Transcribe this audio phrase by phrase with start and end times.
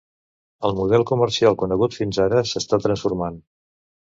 [0.69, 3.39] El model comercial conegut fins ara s'està transformant.